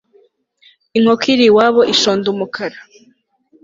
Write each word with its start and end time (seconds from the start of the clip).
inkoko 0.97 1.25
iri 1.33 1.45
iwabo 1.49 1.81
ishonda 1.93 2.25
umukara 2.33 2.77